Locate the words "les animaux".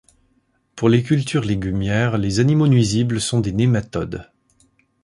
2.17-2.67